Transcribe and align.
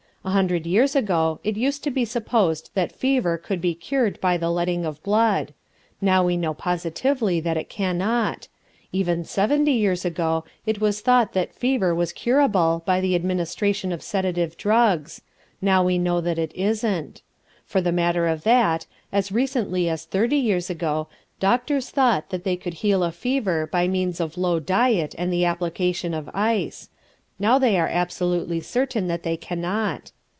A 0.23 0.29
hundred 0.29 0.67
years 0.67 0.95
ago 0.95 1.39
it 1.43 1.57
used 1.57 1.83
to 1.83 1.89
be 1.89 2.05
supposed 2.05 2.69
that 2.75 2.91
fever 2.91 3.39
could 3.39 3.59
be 3.59 3.73
cured 3.73 4.21
by 4.21 4.37
the 4.37 4.51
letting 4.51 4.85
of 4.85 5.01
blood; 5.01 5.51
now 5.99 6.23
we 6.23 6.37
know 6.37 6.53
positively 6.53 7.39
that 7.39 7.57
it 7.57 7.69
cannot. 7.69 8.47
Even 8.91 9.23
seventy 9.25 9.71
years 9.71 10.05
ago 10.05 10.45
it 10.63 10.79
was 10.79 11.01
thought 11.01 11.33
that 11.33 11.55
fever 11.55 11.95
was 11.95 12.13
curable 12.13 12.83
by 12.85 13.01
the 13.01 13.15
administration 13.15 13.91
of 13.91 14.03
sedative 14.03 14.57
drugs; 14.57 15.23
now 15.59 15.83
we 15.83 15.97
know 15.97 16.21
that 16.21 16.37
it 16.37 16.51
isn't. 16.53 17.23
For 17.65 17.81
the 17.81 17.91
matter 17.91 18.27
of 18.27 18.43
that, 18.43 18.85
as 19.11 19.31
recently 19.31 19.89
as 19.89 20.05
thirty 20.05 20.37
years 20.37 20.69
ago, 20.69 21.07
doctors 21.39 21.89
thought 21.89 22.29
that 22.29 22.43
they 22.43 22.55
could 22.57 22.75
heal 22.75 23.03
a 23.03 23.11
fever 23.11 23.65
by 23.65 23.87
means 23.87 24.19
of 24.19 24.37
low 24.37 24.59
diet 24.59 25.15
and 25.17 25.33
the 25.33 25.45
application 25.45 26.13
of 26.13 26.29
ice; 26.31 26.89
now 27.39 27.57
they 27.57 27.75
are 27.79 27.87
absolutely 27.87 28.59
certain 28.61 29.07
that 29.07 29.23
they 29.23 29.35
cannot. 29.35 30.11